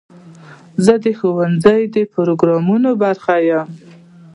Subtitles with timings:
[0.85, 3.67] زه د ښوونځي د پروګرامونو برخه یم.